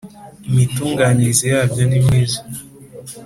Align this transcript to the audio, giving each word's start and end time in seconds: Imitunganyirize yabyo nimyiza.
Imitunganyirize 0.49 1.45
yabyo 1.55 1.83
nimyiza. 1.89 2.39